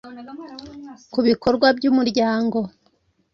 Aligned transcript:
ku 1.13 1.19
bikorwa 1.27 1.67
by 1.77 1.85
Umuryango 1.91 2.57